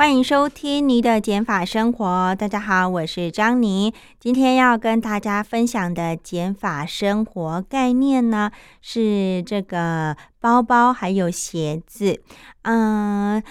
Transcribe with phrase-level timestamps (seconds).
[0.00, 2.34] 欢迎收听你的减法生活。
[2.36, 3.92] 大家好，我是张妮。
[4.18, 8.50] 今天要跟大家分享的减法生活概念呢，
[8.80, 12.22] 是这个包包还有鞋子。
[12.62, 13.42] 嗯，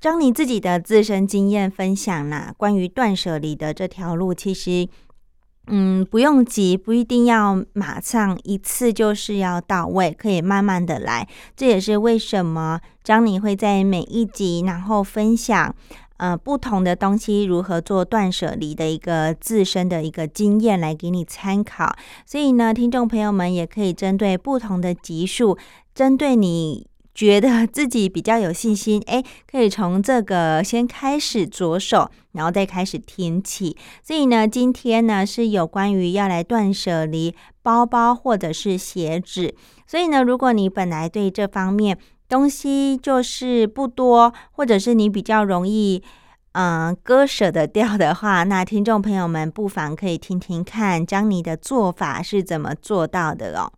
[0.00, 4.88] 张妮自己的自身经验分享啦，关于断舍离的这条路，其实。
[5.68, 11.28] 嗯，不用急，不一定要马上一次就是要到位，可以慢慢的来。
[11.54, 15.74] 这也是为什么张妮会在每一集，然后分享
[16.16, 21.94] 呃不同的东西如何做断舍离的一个自身的一个经验来给你参考。
[22.26, 25.58] 所以呢，听众朋友们也可以针对不同的集数，
[25.94, 26.86] 针对你。
[27.14, 33.76] 觉得自己比较有信心，哎，可以从这个先开始着手，然后再开始听起。
[34.02, 39.54] 所以呢，今天呢是有关于要来断舍离包包或者是鞋子。
[39.86, 46.02] 所以呢，如果你本来对这方面东西就是不多，或者是你比较容易
[46.52, 53.72] 嗯割舍得掉的话，那听众朋友们不妨可以听听看，将你的做法是怎么做到的哦。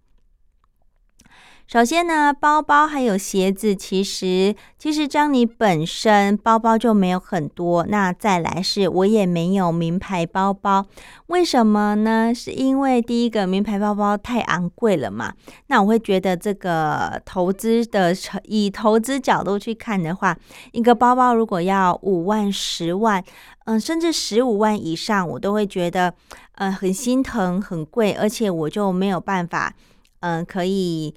[1.66, 7.84] 首先呢，包包还有鞋子，其实其实张你本身包包就没有很多。
[7.88, 10.86] 那再来是，我也没有名牌包包。
[11.28, 12.32] 为什么呢？
[12.34, 15.32] 是因为第一个名牌包包太昂贵了嘛。
[15.68, 20.36] 那我会觉得这个投资的以投资角度去看的话，
[20.72, 23.24] 一个包包如果要五万、十万，
[23.64, 26.14] 嗯，甚至十五万以上，我都会觉得
[26.56, 29.74] 呃很心疼、很贵，而且我就没有办法，
[30.20, 31.14] 嗯，可以。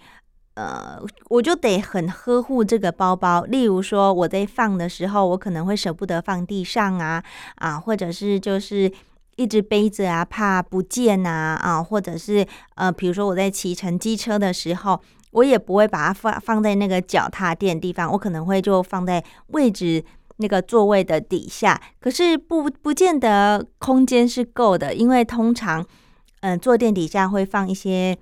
[0.57, 3.43] 呃，我就得很呵护这个包包。
[3.43, 7.23] 例如说，我在放的时候，我可能会舍不得放地上啊，
[7.57, 8.91] 啊，或者是就是
[9.35, 20.03] 一直背着啊，怕不见呐，啊，或者是呃，比如说我在骑乘机车的时候，我也不会把它放放在那个脚踏垫地方，我可能会就放在位置
[20.37, 21.79] 那个座位的底下。
[21.99, 25.85] 可是不不见得空间是够的，因为通常
[26.39, 28.17] 嗯，坐垫底下会放一些。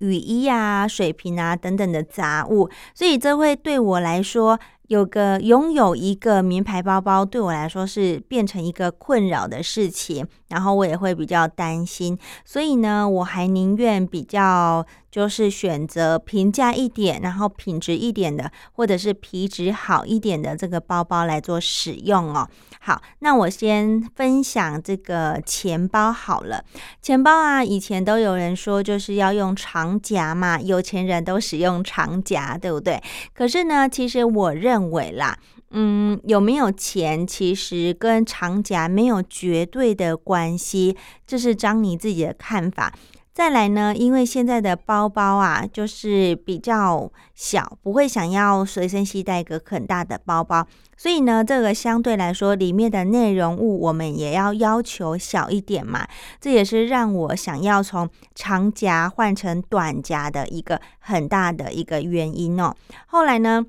[0.00, 14.84] 雨衣啊、水瓶啊等等的杂物，所以这会对我来说，有个拥有一个名牌包包，对我来说是变成一个困扰的事情，然后我也会比较担心，所以呢，我还宁愿比较。
[15.10, 22.48] 就是选择平价一点，然后品质一点的，或者是皮质好一点的这个包包来做使用哦。
[22.78, 26.64] 好，那我先分享这个钱包好了。
[27.02, 33.02] 钱包啊，以前都有人说就是要用长夹嘛，有钱人都使用长夹，对不对？
[33.34, 35.36] 可是呢，其实我认为啦，
[35.72, 42.92] 嗯，有没有钱其实跟长夹没有绝对的关系，这是张妮自己的看法。
[43.32, 50.66] 再来呢，因为现在的包包啊，就是比较小，不会想要随身携带一个很大的包包，
[50.96, 56.06] 所以呢，这个相对来说里面的内容物我们也要要求小一点嘛。
[56.40, 62.74] 这也是让我想要从长夹换成短夹的一个很大的一个原因哦。
[63.06, 63.64] 后来呢？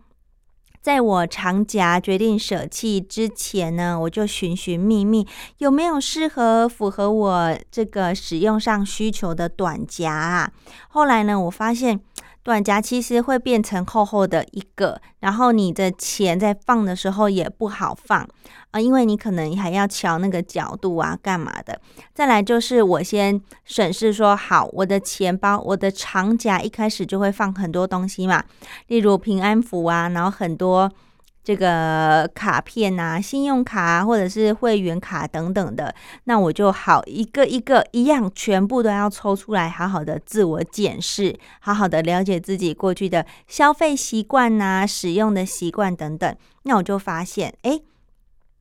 [0.81, 5.25] 在我长夹决定舍弃之前呢，我就寻寻觅觅
[5.59, 10.51] 有没有适合符合我这个使用上需求的短夹啊。
[10.89, 12.01] 后来呢，我发现。
[12.43, 18.27] 短夹其实会变成厚厚的一个，然后你的钱在放的时候也不好放
[18.71, 21.79] 啊，因为你可能还要调那个角度啊，干嘛的？
[22.13, 28.43] 再来就是我先审视说，好，我的钱包，我的长夹一开始就会放很多东西嘛，
[28.87, 30.91] 例如平安符啊，然后很多。
[31.43, 35.93] 这个卡片啊，信用卡或者是会员卡等等的，
[36.25, 46.35] 那我就好一个一个一样，全部都要抽出来，好好的自我检视，好好的了解自己过去的消费习惯呐、使用的习惯等等。
[46.63, 47.79] 那我就发现，哎，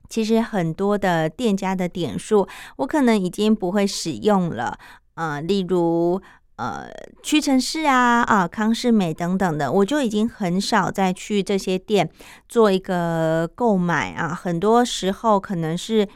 [0.09, 4.79] 其实很多的店家的点数，我可能已经不会使用了，
[5.17, 6.21] 呃，例如。
[6.61, 6.91] 呃，
[7.23, 12.11] 屈臣氏啊啊，康士美等等的，我就已经很少再去这些店
[12.51, 14.35] 做一个购买啊。
[14.35, 16.07] 很多时候可能是，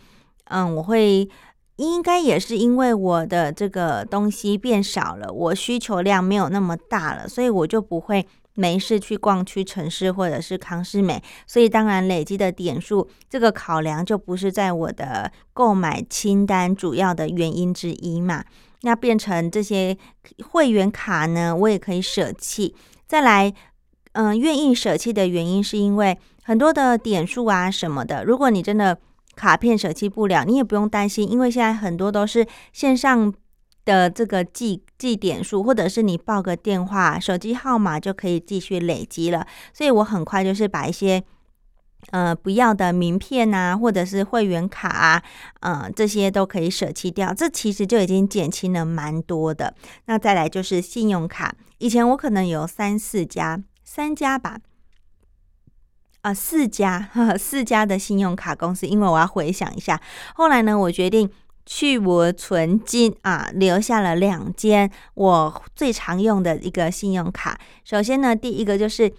[0.51, 1.27] 嗯，我会
[1.77, 18.45] 应该也是因为我的这个东西变少了，我需求量没有那么大了，所以我就不会没事去逛屈臣氏或者是康士美，所以当然累积的点数这个考量就不是在我的购买清单主要的原因之一嘛。
[18.85, 19.99] 那变成这些
[20.51, 22.75] 会员卡呢，我也可以舍弃。
[23.07, 23.53] 再来，
[24.13, 28.97] 嗯，愿意舍弃的原因是因为很多的点数啊什么的，如果你真的
[29.35, 33.35] 卡片舍弃不了，你也不用担心，因为现在很多都是线上。
[33.87, 39.47] 的这个记记点数，或者是你报个电话、手机号码就可以继续累积了。
[39.75, 41.23] 所以我很快就是把一些
[42.11, 45.23] 呃不要的名片啊，或者是会员卡啊，
[45.61, 47.33] 嗯，这些都可以舍弃掉。
[47.35, 49.75] 这其实就已经减轻了蛮多的。
[50.07, 54.59] 那再来就是信用卡，以前我可能有三四家、三家吧，
[56.23, 60.01] 啊，四家、 四家的信用卡公司，因为我要回想一下。
[60.35, 61.31] 后来呢，我决定。
[61.67, 67.59] 去我存金啊，留下了两间我最常用的一个信用卡。
[67.85, 69.11] 首先呢，第一个就是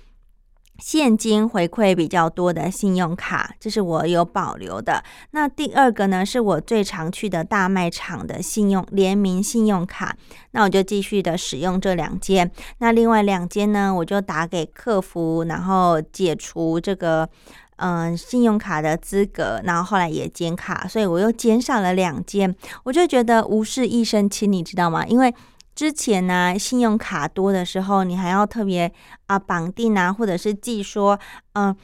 [0.77, 5.03] 现金回馈比较多的信用卡，这是我有保留的。
[5.31, 10.15] 那第二个呢，是我最常去的大卖场的信用联名信用卡，
[10.51, 12.51] 那我就继续的使用这两间。
[12.79, 17.29] 那另外两间呢，我就打给客服，然后解除这个。
[17.77, 22.55] 嗯，信用卡的资格，然后后来也减卡，所以我又减少了两间，
[22.85, 25.05] 我就觉得无事一身轻，你知道吗？
[25.05, 25.35] 因为
[25.75, 28.91] 之前呢，信用卡多的时候，你还要特别
[29.27, 31.19] 啊绑定啊，或者是记说，
[31.53, 31.75] 嗯，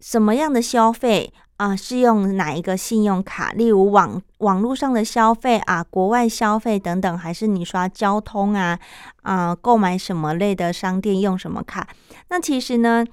[0.00, 3.50] 什么样的消费啊是用哪一个信用卡？
[3.52, 8.78] 例如网网络上的消费啊，国外消费等等，还是你刷交通啊
[9.22, 11.88] 啊，购买什么类的商店用什么卡？
[12.28, 13.04] 那其实呢？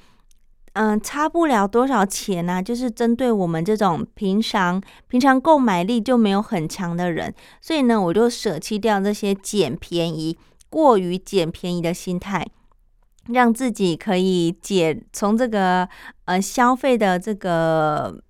[0.73, 2.61] 嗯，差不了多少钱呢？
[2.61, 10.37] 就是针对我们这种平常平常购买力就没有很强的人，所以呢，我就舍弃掉这些捡便宜、
[10.69, 12.45] 过于捡便宜的心态，
[13.27, 15.89] 让自己可以解从这个
[16.25, 18.21] 呃消费的这个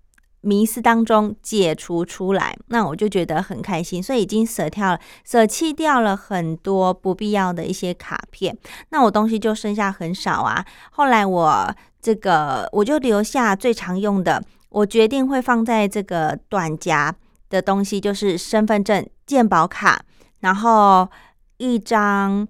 [0.42, 2.58] 迷思当中解除出来。
[2.68, 8.58] 那我就觉得很开心，所以已经舍掉了、舍弃掉了很多不必要的一些卡片。
[8.90, 10.66] 那我东西就剩下很少啊。
[10.92, 11.76] 后来我。
[12.02, 17.14] 这个我就留下最常用的，我决定会放在这个短夹
[17.50, 20.02] 的东西，就是身份证、健保卡，
[20.40, 21.10] 然后
[21.58, 22.48] 一张，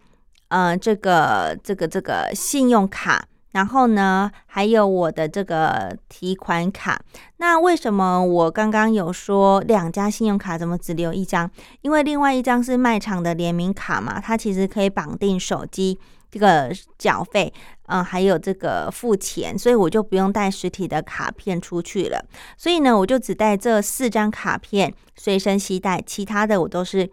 [0.50, 3.24] 呃，这个这个这个信用卡，
[3.54, 7.02] 然后呢，还有我的这个提款卡。
[7.38, 11.50] 那为什么我刚刚有说两家信用卡怎么只留一张？
[11.82, 15.98] 因为另外一张是卖场的联名卡嘛，它其实可以绑定手机。
[16.32, 17.52] 这个缴费，
[17.88, 22.24] 嗯，还有这个付钱，所以我就不用带实体的卡片出去了。
[22.56, 27.10] 所以呢，我就只带这四张卡片随身携带，其他的我都是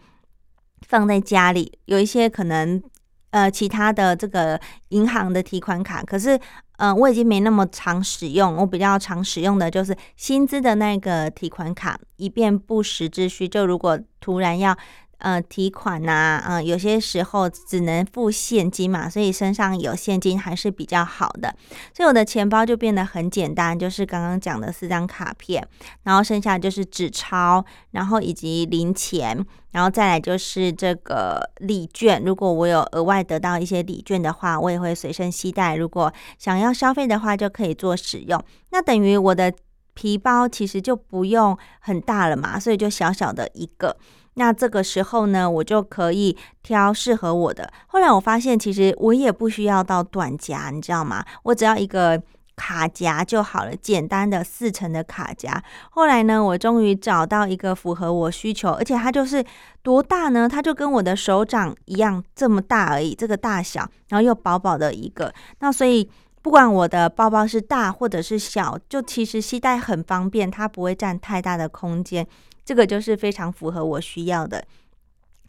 [0.87, 1.73] 放在家里。
[1.87, 2.83] 有一些可能，
[3.31, 6.39] 呃，其他的这个银行的提款卡，可是，
[6.77, 8.55] 嗯，我已经没那么常使用。
[8.57, 13.49] 我比较常使用的就是薪资的那个提款卡，以便不时之需。
[13.49, 14.77] 就如果突然要。
[15.19, 21.55] 呃，提款呐，嗯，有些时候只能付现金嘛，所以身上有现金还是比较好的。
[21.95, 25.67] 所以我的钱包就变得很简单，就是刚刚讲的四张卡片，
[26.03, 29.43] 然后剩下就是纸钞，然后以及零钱，
[29.73, 32.23] 然后再来就是这个礼券。
[32.23, 35.77] 如果我有额外得到一些礼券的话，我也会随身携带。
[35.77, 38.39] 如果想要消费的话，就可以做使用。
[38.71, 39.51] 那等于我的
[39.95, 43.97] 皮包其实就不用很大了嘛，所以就小小的一个。
[44.39, 47.73] 那这个时候呢，我就可以挑适合我的。
[47.87, 51.25] 后来我发现，其实我也不需要到短夹，你知道吗？
[51.43, 52.23] 我只要一个
[52.55, 55.63] 卡夹就好了，简单的四层的卡夹。
[55.91, 59.43] 后来呢，我终于找到一个符合我需求，而且它就是
[59.83, 60.47] 多大呢？
[60.47, 65.33] 它就跟我的手掌一样这么大而已，这个大小，然后又薄薄的一个。
[65.61, 66.11] 那所以
[66.43, 72.27] 不管我的包包是大或者是小，就其实携带很方便，它不会占太大的空间。
[72.67, 74.63] 这个就是非常符合我需要的。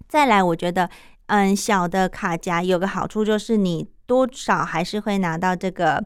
[0.08, 0.90] 再来，我觉得，
[1.26, 6.02] 嗯，小的卡夹有个好处就是你多少还是会拿到这个，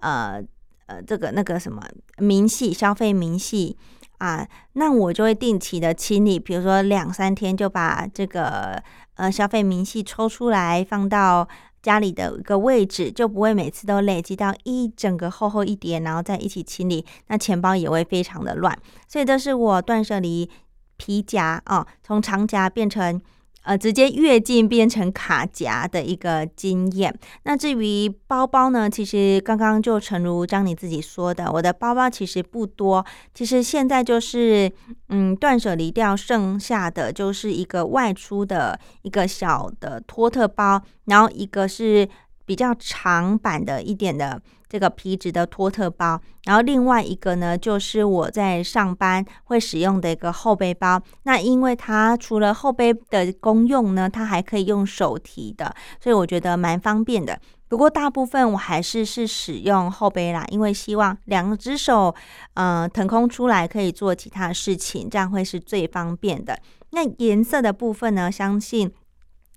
[0.00, 0.42] 呃
[0.86, 1.82] 呃，这个那个什么
[2.18, 3.76] 明细消费明细
[4.18, 8.82] 啊，那我就会定期的清理，比如说两三天就把这个
[9.14, 11.48] 呃消费明细抽出来放到
[11.86, 18.76] 家里的一个位置，就不会每次都累积到一整个厚厚一叠，然后再一起清理，那钱包也会非常的乱。
[19.06, 20.50] 所以这是我断舍离
[20.96, 23.22] 皮夹啊，从长夹变成
[23.66, 27.14] 呃直接跃进变成卡夹的一个经验。
[27.42, 33.04] 那至于包包呢，其实刚刚就诚如张你自己说的，我的包包其实不多。
[33.34, 34.72] 其实现在就是
[35.08, 42.08] 嗯断舍离掉，剩下的就是一个外出的一个小的托特包，然后一个是
[42.46, 51.02] 比较长版的一点的这个皮质的托特包，然后另外一个呢，就是我在上班会使用的一个后背包。
[51.24, 57.38] 那因为它除了后背的功用呢，它还可以用手提的，所以我觉得蛮方便的。
[57.68, 62.14] 不过大部分我还是是使用后背啦，因为希望两只手
[62.54, 66.56] 呃腾空出来可以做其他事情，这样会是最方便的。
[66.90, 68.92] 那颜色的部分呢，相信。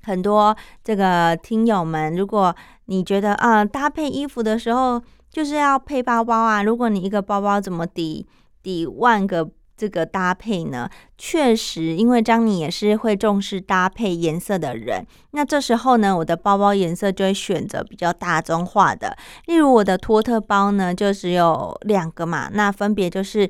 [0.04, 8.26] 很多这个听友们，如果你觉得啊，搭配衣服的时候就是要配包包啊，如果你一个包包怎么抵
[8.64, 10.90] 抵万个这个搭配呢？
[11.18, 19.16] 确实，因为张妮也是会重视搭配颜色的人，那这时候呢，我的包包颜色就会选择比较大众化的，
[19.46, 23.50] 例如我的托特包呢，就只有两个嘛，那分别就是。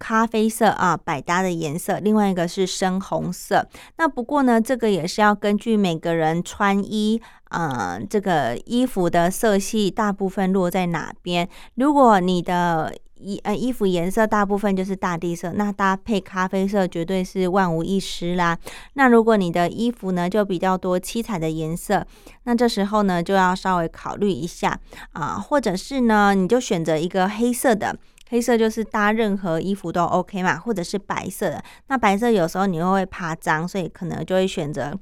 [0.00, 2.00] 咖啡色啊，百搭的颜色。
[2.00, 3.68] 另外一个是深红色。
[3.98, 11.46] 那不过呢，这个也是要根据每个人穿衣，呃，这个衣服的色系大部分落在哪边。
[11.74, 18.56] 如果你的衣呃衣服颜色大部分就是大地色，那搭配咖啡色绝对是万无一失啦。
[18.94, 22.06] 那如果你的衣服呢就比较多七彩的颜色，
[22.44, 24.80] 那这时候呢就要稍微考虑一下
[25.12, 27.94] 啊，或者是呢你就选择一个黑色的。
[28.30, 31.62] 黑色就是搭任何衣服都 OK 嘛，或者是白色的。
[31.88, 34.96] 那白色有时候你又会怕脏，所以可能就会选择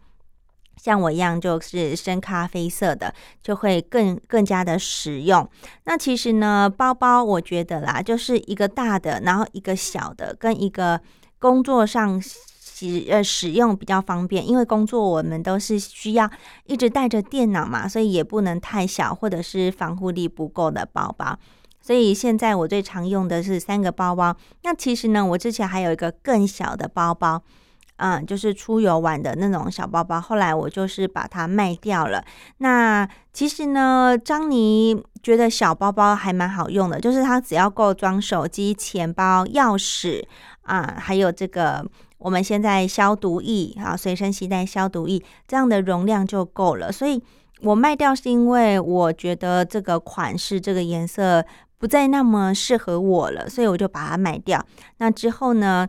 [0.83, 5.47] 像我一样，就是深咖啡色的，就会更更加的实用。
[5.85, 10.99] 那其实呢，包包我觉得啦，就是一个大的，然后一个小的，跟一个
[11.39, 14.49] 工作上使呃使用比较方便。
[14.49, 16.31] 因为工作我们都是需要
[16.65, 21.39] 一直带着电脑嘛，所以也不能太小，或者是防护力不够的包包。
[21.81, 24.37] 所以现在我最常用的是三个包包。
[24.63, 27.43] 那其实呢，我之前还有一个更小的包包，
[27.97, 30.21] 嗯，就是出游玩的那种小包包。
[30.21, 32.23] 后来我就是把它卖掉了。
[32.59, 40.23] 那其实呢，张妮觉得小包包还蛮好用的，就是它只要够装手机、钱包、钥匙
[40.63, 41.85] 啊，还有这个
[42.19, 46.93] 我们现在消毒液啊，随身携带消毒液这样的容量就够了。
[46.93, 47.23] 所以
[47.63, 51.45] 我卖掉是因为我觉得这个款式、这个颜色。
[51.79, 54.65] 不再那么适合我了，所以我就把它买掉。
[54.99, 55.89] 那之后呢，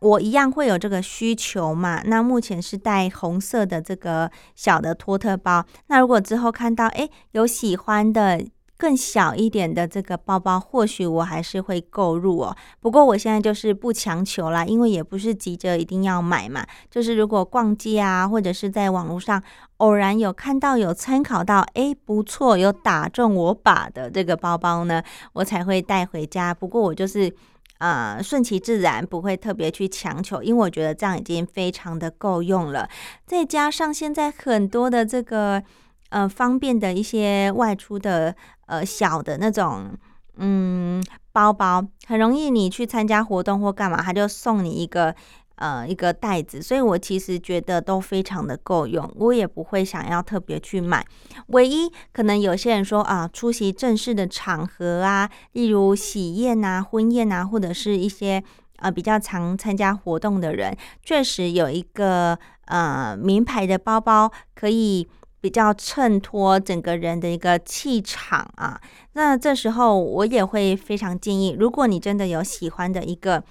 [0.00, 2.02] 我一样会有这个需求嘛？
[2.04, 5.64] 那目前是带红色的这个小的托特包。
[5.86, 8.44] 那如果之后看到诶有喜欢的。
[8.78, 12.56] 更小一点的这个包包，或许我还是会购入哦。
[12.78, 16.64] 不过我现在就是不强求啦，因为也不是急着一定要买嘛。
[16.88, 19.42] 就是如果逛街啊，或者是在网络上
[19.78, 26.54] 偶然有看到、有参考到，哎，不错，有打中我把的这个包包呢，我才会带回家。
[26.54, 27.34] 不过我就是
[27.78, 32.88] 呃顺其自然，不会特别去强求，因为我觉得这样已经非常的够用了。
[33.26, 35.64] 再加上现在很多的这个。
[36.10, 38.34] 呃，方便的一些外出的
[38.66, 39.90] 呃小的那种
[40.36, 45.14] 嗯包包，很容易你去参加活动或干嘛，他就送你一个
[45.56, 51.04] 呃一个袋子，所以我其实觉得都非常的够用，我也不会想要特别去买。
[51.48, 58.42] 唯一可能有些人说啊，出席正式的场合啊，例如喜宴啊、婚宴啊，或者是一些
[58.76, 65.06] 呃比较常参加活动的人，确实有一个呃名牌的包包可以。
[65.40, 68.80] 比较衬托整个人的一个气场啊，
[69.12, 73.44] 那这时候我也会非常建议，如果你真的有喜欢的一个。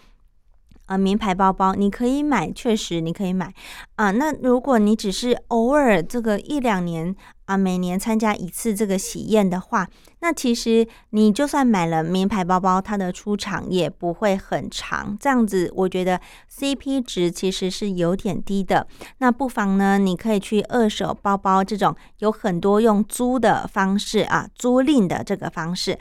[0.87, 3.53] 啊，名牌包包你可以买，确实你可以买
[3.95, 4.11] 啊。
[4.11, 7.15] 那如果你只是偶尔这个一两年
[7.45, 9.87] 啊，每年参加一次这个喜宴的话，
[10.19, 15.15] 那其实你就算买了名牌包包，它的出场也不会很长。
[15.19, 16.19] 这样子，我觉得
[16.53, 18.87] CP 值其实是有点低的。
[19.19, 25.97] 那不妨呢，你可以去二手包包这种有很多用租的方式啊，租赁的这个方式。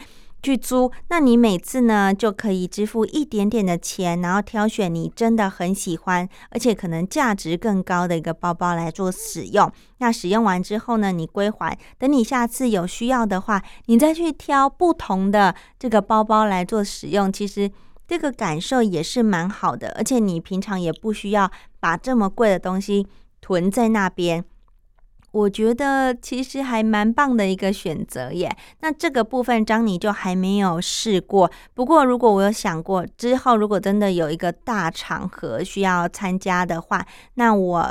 [0.47, 9.69] 去租，那你每次呢就可以支付一点点的钱，然后挑选你真的很喜欢，而且可能价值更高的一个包包来做使用。
[9.99, 17.33] 那使用完之后呢，你归还，等你下次有需要的话，你再去挑不同的这个包包来做使用。
[17.33, 17.69] 其实
[18.07, 21.51] 这个感受也是蛮好的，而且你平常也不需要
[21.81, 23.09] 把这么贵的东西
[23.41, 24.45] 囤在那边。
[25.37, 28.51] 我觉得其实还蛮棒的一个选择耶。
[28.81, 31.51] 那这个部分张妮就还没有试过。
[31.75, 37.87] 不过如果我有想过之后，如果真的有一个大场合需要参加的话，那我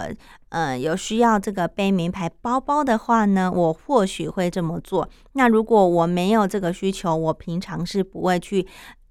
[0.49, 5.07] 呃有需要这个背名牌包包的话呢，我或许会这么做。
[5.33, 8.65] 那如果我没有这个需求，我平常是不会去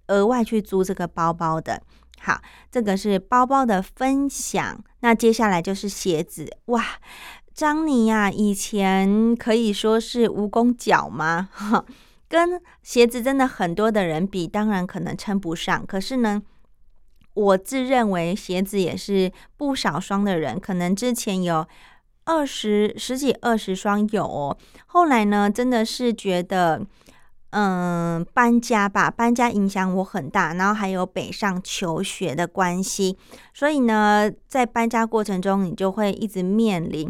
[0.08, 1.80] 额外去租这个包包的。
[2.18, 2.40] 好，
[2.72, 4.82] 这个是包包的分享。
[5.00, 6.84] 那接下来就是鞋子哇。
[7.54, 11.48] 张尼呀，以前可以说是蜈蚣脚吗？
[12.28, 15.86] 跟鞋子真的很多的人比，当然可能称不上。
[15.86, 16.42] 可是呢，
[17.34, 21.64] 我自认为鞋子也是不少双的人，可能之前有
[22.24, 24.58] 二十十几二十双有哦。
[24.86, 26.84] 后来呢，真的是觉得，
[27.50, 33.16] 嗯，搬家吧，搬家影响我很大，然后还有北上求学的关系，
[33.52, 37.08] 所以呢，在搬家过程中，你就会一直面临。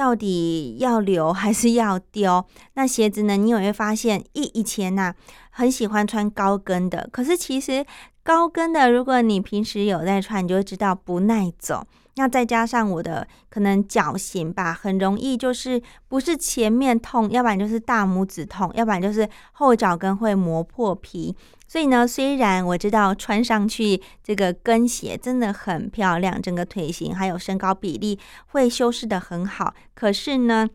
[0.00, 2.46] 到底要留还是要丢？
[2.72, 3.36] 那鞋子呢？
[3.36, 5.12] 你有没有发现，以以前呐，
[5.50, 7.84] 很喜欢穿高跟的，可是其实
[8.22, 11.86] 高跟的，如果你平时有在穿，你就会知道不耐走。
[12.16, 21.34] 那再加上我的可能脚型吧，很容易就是不是前面痛，要不然就是大拇指痛，要不然就是后脚跟会磨破皮。
[21.66, 30.68] 所以呢，虽然我知道穿上去这个跟鞋真的很漂亮，整个腿型还有身高比例会修饰的很好，可是呢，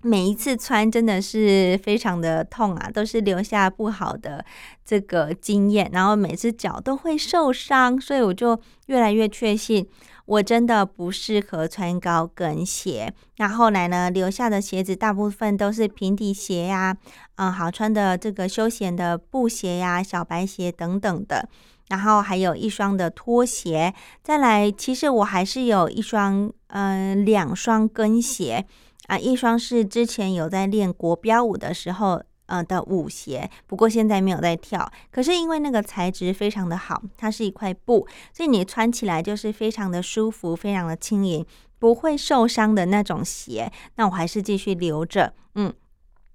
[0.00, 4.44] 每一次穿真的是非常的痛啊，都是留下不好的
[4.84, 9.84] 这个经验，然后每次脚都会受伤，所以我就越来越确信。
[10.26, 13.12] 我真的不适合穿高跟鞋。
[13.36, 16.96] 那后来呢，留下的鞋子大部分都是平底鞋呀，
[17.36, 21.48] 嗯，好穿的这个休闲的布鞋呀、小白鞋等等的。
[21.88, 23.92] 然后还有一双的拖鞋。
[24.22, 28.64] 再来，其实我还是有一双，嗯，两双跟鞋
[29.08, 32.22] 啊，一双是之前有在练国标舞的时候。
[32.52, 34.86] 呃的舞鞋，不过现在没有在跳。
[35.10, 41.46] 可是因为那个材质非常的好，它是一块布，所以你穿起来就是非常的舒服，非常的轻盈，
[41.78, 43.72] 不会受伤的那种鞋。
[43.96, 45.32] 那我还是继续留着。
[45.54, 45.72] 嗯，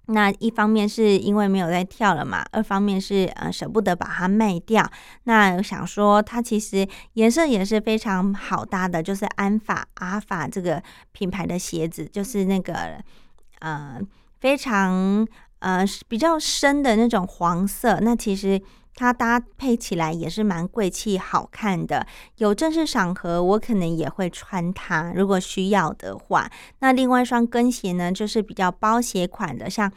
[0.06, 4.90] 那一方面是因为没有在跳了嘛，二方面是呃舍不得把它卖掉。
[5.22, 10.82] 那想说它其实颜色也是非常好搭的，就是安法阿法这个
[11.12, 12.74] 品牌的鞋子，就是那个
[13.60, 14.00] 呃
[14.40, 15.24] 非常。
[15.60, 18.60] 呃，比较深的那种黄色，那其实
[18.94, 22.06] 它搭配起来也是蛮贵气、好看的。
[22.36, 26.50] 有正式场合，我可能也会穿它，如果需要的话。
[26.78, 29.90] 那另外一双跟鞋呢，就是比较包鞋款的，像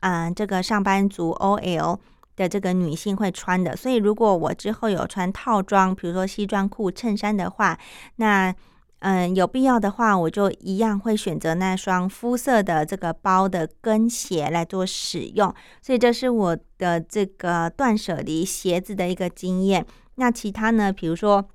[0.00, 1.98] 啊这个上班族 OL
[2.34, 3.76] 的这个女性会穿的。
[3.76, 7.78] 所以如果我之后有穿套装，比如说西装裤、衬衫的话，
[8.16, 8.54] 那。
[9.00, 15.54] 嗯，有必要的话，我就一样会选择那双肤色的这个包的跟鞋来做使用。
[15.82, 19.86] 所以这是我的这个断舍离鞋子的一个经验。
[20.14, 20.90] 那其他呢？
[20.90, 21.46] 比如说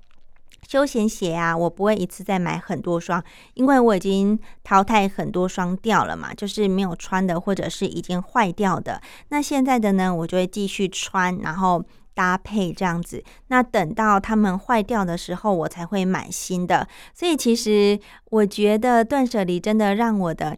[0.68, 3.22] 休闲鞋啊，我不会一次再买很多双，
[3.54, 9.02] 因为我已经淘汰很多双掉了嘛，就是没有穿的或者是已经坏掉的。
[9.30, 11.84] 那现在的呢，我就会继续穿，然后。
[12.14, 16.86] 搭配这样子，那等到它们坏掉的时候，我才会买新的。
[17.14, 17.98] 所以其实
[18.30, 20.56] 我觉得断舍离真的让我的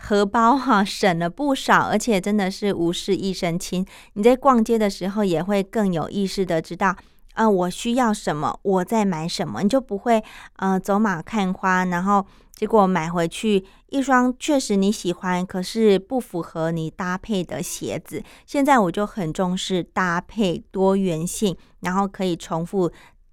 [0.00, 3.84] 荷包哈省了不少，而且真的是无事一身轻。
[4.14, 6.96] 你在逛街的时候也会更有意识的知道。
[7.34, 10.20] 啊，我需要什么，我在买什么，你就不会
[10.56, 12.26] 呃走马看花，然后
[12.58, 18.20] 结果买回去一双确实你喜欢，可是不符合你搭配的鞋子。
[18.46, 22.90] 现在我就很重视搭配多元性，然后可以重复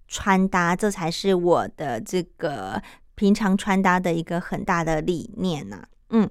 [0.08, 2.80] 穿搭，这才是我的这个
[3.16, 5.84] 平常穿搭的一个很大的理念呢。
[6.12, 6.30] 嗯。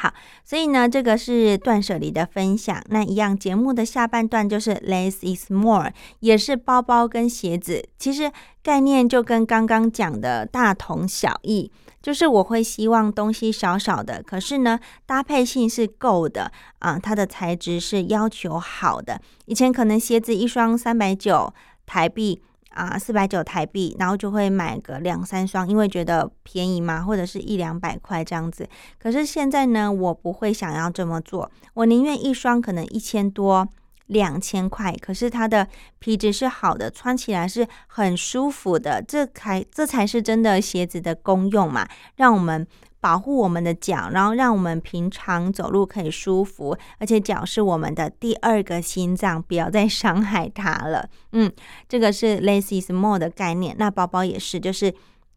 [0.00, 2.80] 好，所以呢，这个是断舍离的分享。
[2.88, 7.84] 那一样节目的下半段就是 less is more，也是包包跟鞋子。
[7.98, 8.30] 其实
[8.62, 11.68] 概念就跟刚刚讲的大同小异，
[12.00, 19.20] 就是我会希望东西少少的，可是呢，搭配性是够的啊，它的材质是要求好的。
[19.46, 21.52] 以前可能鞋子一双三百九
[21.86, 22.40] 台币。
[22.70, 28.68] 啊，四百九台币，然后就会买个两三双，因为觉得便宜嘛，或者是一两百块这样子。
[28.98, 33.66] 可是现在呢，我不会想要这么做，我宁愿一双可能一千多、
[34.08, 35.66] 两千块，可是它的
[35.98, 42.66] 皮质是好的，穿起来是很舒服的，这才这才是真的鞋子的功用嘛，让我们。
[43.00, 51.08] 保护我们的脚，然后让我们平常走路可以舒服，而且脚是我们的第二个心脏，不要再伤害它了。
[51.30, 51.50] 嗯，
[51.88, 53.76] 这个是 less is more 的概念。
[53.78, 54.92] 那包包也是，就是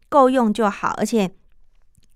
[0.08, 1.30] 够用就好，而且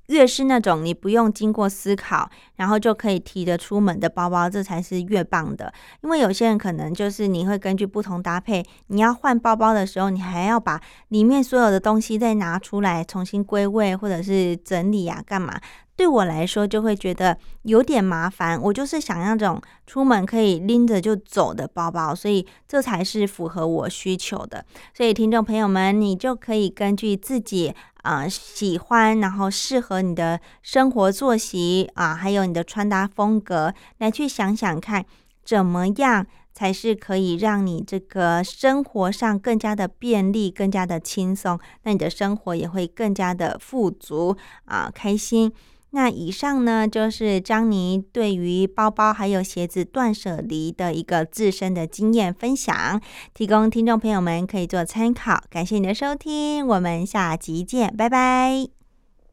[0.09, 5.73] 越是那种你不用经过思考，然后就可以提着出门的包包，这才是越棒的。
[6.03, 15.61] 因为有些人可能就是你会根据不同搭配，你要换包包的时候，你还要把里面所有的东西再拿出来重新归位，或者是整理啊，干嘛？
[15.95, 24.63] 对我来说就会觉得有点麻烦，我就是想要这种出门可以拎着就走的包包，所以这才是符合我需求的。
[24.95, 35.05] 所以听众朋友们，你就可以根据自己啊喜欢，然后适合你的生活作息啊，还有你的穿搭风格，来去想想看，
[35.45, 45.53] 怎么样才是可以让你这个生活上更加的便利，更加的轻松，那你的生活也会更加的富足啊，开心。
[45.91, 53.01] 那以上呢，就是张妮对于包包还有鞋子断舍离的一个自身的经验分享，
[53.33, 55.43] 提供听众朋友们可以做参考。
[55.49, 58.76] 感谢你的收听，我们下集见，拜拜。